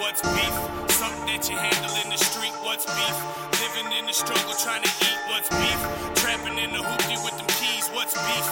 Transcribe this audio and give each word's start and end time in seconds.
What's 0.00 0.22
beef? 0.22 0.56
Something 0.96 1.28
that 1.28 1.44
you 1.44 1.60
handle 1.60 1.92
in 2.00 2.08
the 2.08 2.16
street. 2.16 2.56
What's 2.64 2.88
beef? 2.88 3.16
Living 3.60 3.92
in 3.92 4.06
the 4.06 4.16
struggle, 4.16 4.56
trying 4.56 4.80
to 4.80 4.88
eat. 4.88 5.18
What's 5.28 5.52
beef? 5.52 5.80
Trapping 6.16 6.56
in 6.56 6.72
the 6.72 6.80
hoopty 6.80 7.20
with 7.20 7.36
them 7.36 7.44
keys. 7.60 7.84
What's 7.92 8.16
beef? 8.16 8.46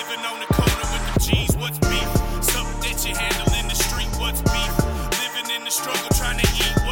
Living 0.00 0.24
on 0.24 0.40
the 0.40 0.48
corner 0.48 0.86
with 0.88 1.04
them 1.04 1.18
G's. 1.20 1.52
What's 1.60 1.76
beef? 1.76 2.08
Something 2.40 2.80
that 2.88 3.04
you 3.04 3.12
handle 3.12 3.52
in 3.52 3.68
the 3.68 3.76
street. 3.76 4.08
What's 4.16 4.40
beef? 4.48 4.72
Living 5.20 5.52
in 5.52 5.68
the 5.68 5.70
struggle, 5.70 6.08
trying 6.16 6.40
to 6.40 6.48
eat. 6.56 6.83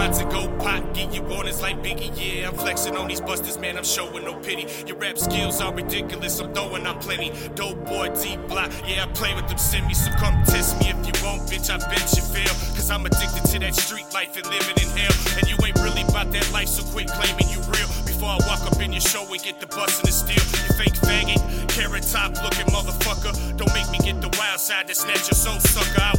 About 0.00 0.14
to 0.14 0.24
go 0.24 0.48
pot, 0.56 0.94
get 0.94 1.12
you 1.12 1.20
warnings 1.22 1.60
like 1.60 1.76
Biggie. 1.82 2.10
Yeah, 2.16 2.48
I'm 2.48 2.54
flexing 2.54 2.96
on 2.96 3.08
these 3.08 3.20
busters, 3.20 3.58
man. 3.58 3.76
I'm 3.76 3.84
showing 3.84 4.24
no 4.24 4.34
pity. 4.34 4.66
Your 4.86 4.96
rap 4.96 5.18
skills 5.18 5.60
are 5.60 5.74
ridiculous. 5.74 6.40
I'm 6.40 6.54
throwing 6.54 6.86
out 6.86 7.02
plenty. 7.02 7.32
Dope 7.54 7.84
boy, 7.84 8.08
deep 8.22 8.40
block. 8.48 8.72
Yeah, 8.86 9.04
I 9.04 9.06
play 9.08 9.34
with 9.34 9.46
them 9.48 9.58
semi. 9.58 9.92
So 9.92 10.10
come 10.12 10.42
test 10.44 10.78
me 10.80 10.88
if 10.88 10.96
you 11.04 11.12
want, 11.22 11.42
bitch. 11.50 11.68
I 11.68 11.76
bet 11.76 12.16
you 12.16 12.22
fail. 12.22 12.54
Cause 12.72 12.90
I'm 12.90 13.04
addicted 13.04 13.44
to 13.44 13.58
that 13.58 13.74
street 13.74 14.06
life 14.14 14.34
and 14.36 14.46
living 14.46 14.78
in 14.80 14.88
hell. 14.96 15.12
And 15.36 15.44
you 15.46 15.56
ain't 15.66 15.76
really 15.80 16.02
about 16.08 16.32
that 16.32 16.50
life, 16.50 16.68
so 16.68 16.82
quit 16.92 17.08
claiming 17.08 17.48
you 17.52 17.60
real. 17.68 17.88
Before 18.08 18.30
I 18.30 18.38
walk 18.48 18.64
up 18.72 18.80
in 18.80 18.92
your 18.92 19.04
show 19.04 19.26
and 19.28 19.42
get 19.42 19.60
the 19.60 19.66
bustin' 19.66 20.00
and 20.00 20.08
the 20.08 20.12
steal. 20.12 20.44
You 20.64 20.70
fake 20.80 20.96
faggot, 21.04 21.68
carrot 21.68 22.08
top 22.08 22.42
looking 22.42 22.72
motherfucker. 22.72 23.36
Don't 23.58 23.72
make 23.74 23.90
me 23.90 23.98
get 24.00 24.22
the 24.22 24.32
wild 24.40 24.60
side 24.60 24.88
to 24.88 24.94
snatch 24.94 25.28
your 25.28 25.36
soul 25.36 25.60
sucker. 25.60 26.09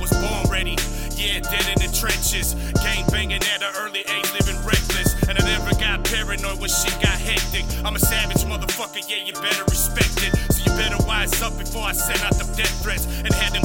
Trenches. 2.02 2.56
Gang 2.82 3.06
banging 3.14 3.46
at 3.54 3.62
an 3.62 3.70
early 3.78 4.02
age, 4.10 4.28
living 4.34 4.58
reckless. 4.66 5.14
And 5.30 5.38
I 5.38 5.46
never 5.46 5.70
got 5.78 6.04
paranoid 6.04 6.58
when 6.58 6.70
shit 6.70 6.98
got 6.98 7.14
hectic. 7.22 7.64
I'm 7.86 7.96
a 7.96 8.00
savage 8.00 8.42
motherfucker, 8.42 9.06
yeah, 9.06 9.22
you 9.24 9.34
better 9.34 9.64
respect 9.66 10.18
it. 10.26 10.34
So 10.50 10.66
you 10.66 10.72
better 10.82 10.98
wise 11.06 11.40
up 11.44 11.56
before 11.60 11.84
I 11.84 11.94
send 11.94 12.20
out 12.26 12.34
them 12.42 12.50
death 12.58 12.74
threats. 12.82 13.06
And 13.06 13.32
had 13.32 13.54
them 13.54 13.61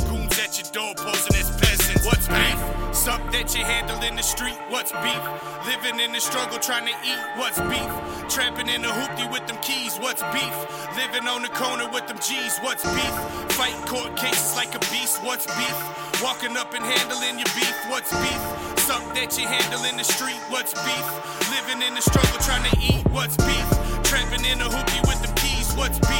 that 3.33 3.55
you 3.57 3.65
handle 3.65 4.01
in 4.03 4.17
the 4.17 4.23
street. 4.23 4.57
What's 4.69 4.93
beef? 4.93 5.23
Living 5.67 6.01
in 6.01 6.13
the 6.13 6.21
struggle, 6.21 6.59
trying 6.59 6.87
to 6.87 6.95
eat. 7.05 7.23
What's 7.37 7.59
beef? 7.71 7.91
Trapping 8.29 8.69
in 8.69 8.83
the 8.83 8.89
hoopty 8.89 9.31
with 9.31 9.47
them 9.47 9.59
keys. 9.63 9.97
What's 9.99 10.23
beef? 10.35 10.57
Living 10.97 11.27
on 11.29 11.43
the 11.43 11.49
corner 11.49 11.89
with 11.91 12.07
them 12.07 12.19
G's. 12.19 12.59
What's 12.61 12.85
beef? 12.85 13.15
Fighting 13.57 13.83
court 13.87 14.17
cases 14.17 14.57
like 14.57 14.75
a 14.75 14.81
beast. 14.93 15.23
What's 15.23 15.47
beef? 15.57 15.79
Walking 16.23 16.57
up 16.57 16.75
and 16.75 16.85
handling 16.85 17.39
your 17.39 17.53
beef. 17.55 17.77
What's 17.89 18.13
beef? 18.13 18.43
Something 18.85 19.15
that 19.15 19.37
you 19.39 19.47
handle 19.47 19.85
in 19.85 19.97
the 19.97 20.05
street. 20.05 20.41
What's 20.49 20.75
beef? 20.75 21.07
Living 21.51 21.83
in 21.83 21.95
the 21.95 22.03
struggle, 22.03 22.39
trying 22.41 22.65
to 22.71 22.75
eat. 22.81 23.05
What's 23.11 23.37
beef? 23.37 23.69
Trapping 24.05 24.45
in 24.45 24.59
the 24.59 24.69
hoopty 24.71 25.01
with 25.07 25.21
them 25.23 25.35
keys. 25.37 25.75
What's 25.75 25.99
beef? 26.01 26.16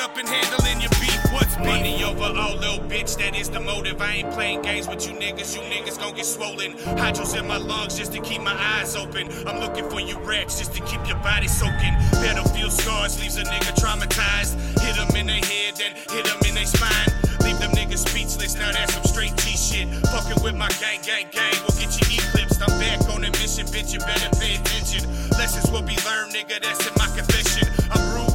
Up 0.00 0.16
and 0.16 0.26
handling 0.26 0.80
your 0.80 0.90
beef. 0.96 1.20
What's 1.30 1.54
beef? 1.56 1.66
Money 1.66 2.02
over 2.02 2.24
all, 2.24 2.56
little 2.56 2.80
bitch. 2.88 3.16
That 3.18 3.36
is 3.36 3.50
the 3.50 3.60
motive. 3.60 4.00
I 4.00 4.24
ain't 4.24 4.32
playing 4.32 4.62
games 4.62 4.88
with 4.88 5.06
you 5.06 5.12
niggas. 5.14 5.54
You 5.54 5.60
niggas 5.68 5.98
gon' 5.98 6.14
get 6.14 6.24
swollen. 6.24 6.72
Hydros 6.96 7.38
in 7.38 7.46
my 7.46 7.58
lungs 7.58 7.98
just 7.98 8.12
to 8.12 8.20
keep 8.20 8.40
my 8.40 8.56
eyes 8.56 8.96
open. 8.96 9.28
I'm 9.46 9.60
looking 9.60 9.88
for 9.90 10.00
you 10.00 10.18
rats 10.20 10.58
just 10.58 10.72
to 10.74 10.80
keep 10.84 11.06
your 11.06 11.18
body 11.18 11.48
soaking. 11.48 11.94
Battlefield 12.24 12.72
scars 12.72 13.20
leaves 13.20 13.36
a 13.36 13.44
nigga 13.44 13.72
traumatized. 13.76 14.56
Hit 14.80 14.96
him 14.96 15.14
in 15.16 15.26
their 15.26 15.44
head, 15.44 15.76
then 15.76 15.92
hit 16.08 16.26
him 16.26 16.40
in 16.48 16.54
their 16.54 16.66
spine. 16.66 17.10
Leave 17.44 17.58
them 17.60 17.72
niggas 17.72 18.08
speechless. 18.08 18.54
Now 18.56 18.72
that's 18.72 18.94
some 18.94 19.04
straight 19.04 19.36
G 19.36 19.52
shit. 19.52 19.86
Fucking 20.08 20.42
with 20.42 20.56
my 20.56 20.68
gang, 20.80 21.00
gang, 21.04 21.28
gang. 21.30 21.52
We'll 21.60 21.76
get 21.76 21.92
you 22.00 22.16
eclipsed. 22.16 22.62
I'm 22.62 22.72
back 22.80 23.04
on 23.12 23.24
a 23.24 23.30
mission, 23.36 23.66
bitch. 23.66 23.92
You 23.92 24.00
better 24.00 24.32
pay 24.40 24.56
attention. 24.56 25.04
Lessons 25.36 25.70
will 25.70 25.84
be 25.84 25.96
learned, 26.08 26.32
nigga. 26.32 26.56
That's 26.62 26.80
in 26.88 26.94
my 26.96 27.08
confession. 27.14 27.59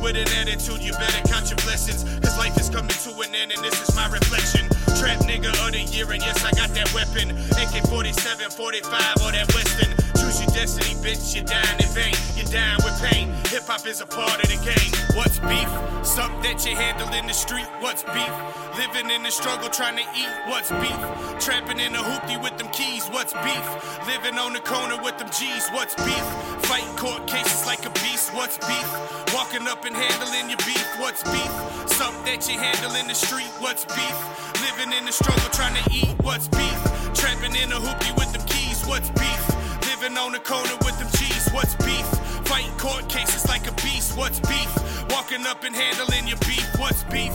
With 0.06 0.18
an 0.18 0.28
attitude. 0.38 0.84
You 0.84 0.92
better 0.92 1.28
count 1.28 1.50
your 1.50 1.58
blessings. 1.66 2.04
Cause 2.20 2.38
life 2.38 2.56
is 2.60 2.70
coming 2.70 2.92
to 2.92 3.22
an 3.22 3.34
end, 3.34 3.52
and 3.52 3.64
this 3.66 3.74
is 3.82 3.96
my 3.96 4.06
reflection. 4.06 4.70
Trap 5.02 5.26
nigga 5.26 5.50
of 5.66 5.72
the 5.72 5.82
year, 5.82 6.06
and 6.12 6.22
yes, 6.22 6.46
I 6.46 6.52
got 6.52 6.70
that 6.76 6.94
weapon. 6.94 7.32
AK 7.58 7.90
47, 7.90 8.52
45, 8.52 8.94
or 9.24 9.32
that 9.32 9.52
Wesson. 9.56 10.15
Choose 10.26 10.42
your 10.42 10.50
destiny, 10.58 10.96
bitch. 11.06 11.36
You're 11.36 11.46
dying 11.46 11.78
in 11.78 11.90
vain. 11.94 12.18
You're 12.34 12.50
dying 12.50 12.82
with 12.82 12.98
pain. 12.98 13.30
Hip 13.54 13.70
hop 13.70 13.86
is 13.86 14.02
a 14.02 14.08
part 14.08 14.42
of 14.42 14.50
the 14.50 14.58
game. 14.66 14.90
What's 15.14 15.38
beef? 15.38 15.70
Something 16.02 16.42
that 16.42 16.66
you 16.66 16.76
handle 16.76 17.14
in 17.14 17.28
the 17.28 17.34
street. 17.34 17.70
What's 17.78 18.02
beef? 18.02 18.34
Living 18.74 19.14
in 19.14 19.22
the 19.22 19.30
struggle, 19.30 19.70
trying 19.70 20.02
to 20.02 20.06
eat. 20.18 20.34
What's 20.50 20.74
beef? 20.82 20.98
Trapping 21.38 21.78
in 21.78 21.94
the 21.94 22.02
hoopty 22.02 22.42
with 22.42 22.58
them 22.58 22.74
keys. 22.74 23.06
What's 23.14 23.34
beef? 23.46 23.66
Living 24.10 24.40
on 24.42 24.54
the 24.54 24.66
corner 24.66 24.98
with 24.98 25.14
them 25.22 25.30
G's. 25.30 25.70
What's 25.78 25.94
beef? 25.94 26.26
Fighting 26.66 26.98
court 26.98 27.28
cases 27.28 27.68
like 27.70 27.86
a 27.86 27.94
beast. 28.02 28.34
What's 28.34 28.58
beef? 28.66 28.90
Walking 29.30 29.70
up 29.70 29.86
and 29.86 29.94
handling 29.94 30.50
your 30.50 30.62
beef. 30.66 30.90
What's 30.98 31.22
beef? 31.22 31.54
Something 31.86 32.26
that 32.26 32.50
you 32.50 32.58
handle 32.58 32.98
in 32.98 33.06
the 33.06 33.14
street. 33.14 33.54
What's 33.62 33.86
beef? 33.86 34.18
Living 34.66 34.90
in 34.90 35.06
the 35.06 35.14
struggle, 35.14 35.54
trying 35.54 35.78
to 35.78 35.86
eat. 35.94 36.18
What's 36.26 36.50
beef? 36.50 36.80
Trapping 37.14 37.54
in 37.62 37.70
the 37.70 37.78
hoopty 37.78 38.10
with 38.18 38.34
them 38.34 38.42
keys. 38.50 38.82
What's 38.90 39.14
beef? 39.14 39.65
Living 40.06 40.20
on 40.20 40.34
the 40.34 40.40
corner 40.40 40.76
with 40.86 41.00
them 41.00 41.08
G's. 41.18 41.50
What's 41.50 41.74
beef? 41.78 42.06
Fighting 42.46 42.78
court 42.78 43.10
cases 43.10 43.48
like 43.48 43.68
a 43.68 43.72
beast. 43.82 44.16
What's 44.16 44.40
beef? 44.40 45.10
Walking 45.10 45.48
up 45.48 45.64
and 45.64 45.76
handling 45.76 46.28
your 46.28 46.38
beef. 46.38 46.68
What's 46.78 47.04
beef? 47.06 47.34